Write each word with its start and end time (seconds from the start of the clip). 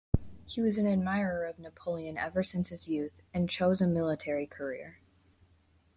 He 0.47 0.61
was 0.61 0.79
an 0.79 0.87
admirer 0.87 1.45
of 1.45 1.59
Napoleon 1.59 2.17
ever 2.17 2.41
since 2.41 2.69
his 2.69 2.87
youth 2.87 3.21
and 3.35 3.47
chose 3.47 3.81
a 3.81 3.87
military 3.87 4.47
career. 4.47 4.97